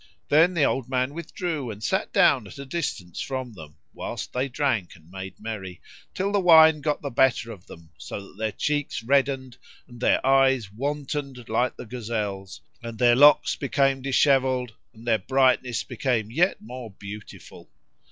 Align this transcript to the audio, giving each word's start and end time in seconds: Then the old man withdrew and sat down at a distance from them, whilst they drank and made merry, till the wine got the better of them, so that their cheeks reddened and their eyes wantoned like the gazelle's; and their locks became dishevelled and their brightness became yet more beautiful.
Then 0.29 0.55
the 0.55 0.63
old 0.63 0.89
man 0.89 1.13
withdrew 1.13 1.69
and 1.69 1.83
sat 1.83 2.11
down 2.11 2.47
at 2.47 2.57
a 2.57 2.65
distance 2.65 3.21
from 3.21 3.53
them, 3.53 3.75
whilst 3.93 4.33
they 4.33 4.49
drank 4.49 4.95
and 4.95 5.11
made 5.11 5.39
merry, 5.39 5.79
till 6.15 6.31
the 6.31 6.39
wine 6.39 6.81
got 6.81 7.03
the 7.03 7.11
better 7.11 7.51
of 7.51 7.67
them, 7.67 7.91
so 7.99 8.19
that 8.25 8.37
their 8.39 8.51
cheeks 8.51 9.03
reddened 9.03 9.57
and 9.87 9.99
their 10.01 10.25
eyes 10.25 10.71
wantoned 10.71 11.47
like 11.47 11.77
the 11.77 11.85
gazelle's; 11.85 12.61
and 12.81 12.97
their 12.97 13.15
locks 13.15 13.55
became 13.55 14.01
dishevelled 14.01 14.73
and 14.91 15.05
their 15.05 15.19
brightness 15.19 15.83
became 15.83 16.31
yet 16.31 16.59
more 16.61 16.89
beautiful. 16.89 17.69